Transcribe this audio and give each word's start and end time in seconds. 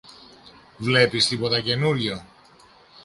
Βλέπεις 0.77 1.27
τίποτα 1.27 1.61
καινούριο; 1.61 2.25